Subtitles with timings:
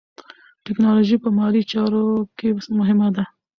[0.65, 2.03] ټیکنالوژي په مالي چارو
[2.37, 3.23] کې مهمه ده.